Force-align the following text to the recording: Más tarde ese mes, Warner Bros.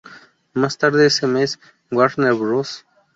Más 0.55 0.79
tarde 0.79 1.05
ese 1.05 1.27
mes, 1.27 1.59
Warner 1.91 2.33
Bros. 2.33 2.87